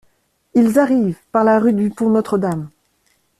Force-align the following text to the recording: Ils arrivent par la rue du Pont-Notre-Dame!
Ils 0.55 0.79
arrivent 0.79 1.19
par 1.31 1.43
la 1.43 1.59
rue 1.59 1.73
du 1.73 1.91
Pont-Notre-Dame! 1.91 2.69